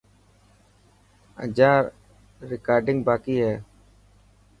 اڄان 1.43 1.77
رڪارڊنگ 2.49 2.99
باڪي 3.07 3.35
هي. 3.45 3.53